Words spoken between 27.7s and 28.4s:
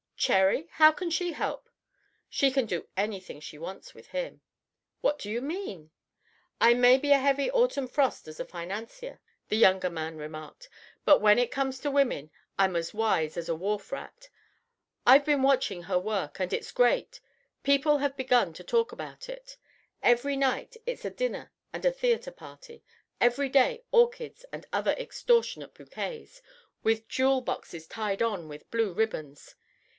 tied